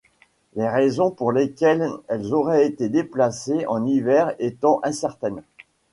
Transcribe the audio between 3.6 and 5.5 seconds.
en hiver étant incertaines.